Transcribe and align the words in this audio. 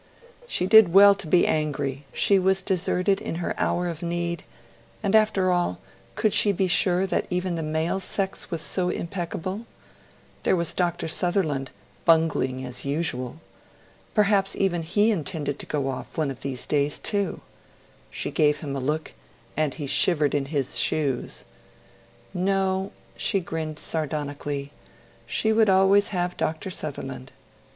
She 0.47 0.65
did 0.65 0.93
well 0.93 1.13
to 1.13 1.27
be 1.27 1.45
angry; 1.45 2.05
she 2.11 2.39
was 2.39 2.63
deserted 2.63 3.21
in 3.21 3.35
her 3.35 3.53
hour 3.59 3.87
of 3.87 4.01
need; 4.01 4.41
and 5.03 5.13
after 5.15 5.51
all, 5.51 5.77
could 6.15 6.33
she 6.33 6.51
be 6.51 6.67
sure 6.67 7.05
that 7.05 7.27
even 7.29 7.53
the 7.53 7.61
male 7.61 7.99
sex 7.99 8.49
was 8.49 8.61
so 8.63 8.89
impeccable? 8.89 9.67
There 10.41 10.55
was 10.55 10.73
Dr. 10.73 11.07
Sutherland, 11.07 11.69
bungling 12.03 12.65
as 12.65 12.83
usual. 12.83 13.41
Perhaps 14.15 14.55
even 14.55 14.81
he 14.81 15.11
intended 15.11 15.59
to 15.59 15.67
go 15.67 15.87
off 15.87 16.17
one 16.17 16.31
of 16.31 16.39
these 16.41 16.65
days, 16.65 16.97
too? 16.97 17.39
She 18.09 18.31
gave 18.31 18.61
him 18.61 18.75
a 18.75 18.79
look, 18.79 19.13
and 19.55 19.75
he 19.75 19.85
shivered 19.85 20.33
in 20.33 20.45
his 20.45 20.79
shoes. 20.79 21.43
No! 22.33 22.91
she 23.15 23.39
grinned 23.39 23.77
sardonically; 23.77 24.71
she 25.27 25.53
would 25.53 25.69
always 25.69 26.07
have 26.07 26.37
Dr. 26.37 26.71
Sutherland. 26.71 27.31